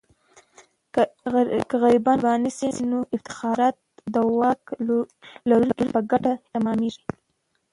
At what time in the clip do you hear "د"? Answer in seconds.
4.13-4.15